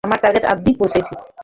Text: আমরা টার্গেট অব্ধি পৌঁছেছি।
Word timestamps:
আমরা 0.03 0.17
টার্গেট 0.23 0.45
অব্ধি 0.53 0.71
পৌঁছেছি। 0.79 1.13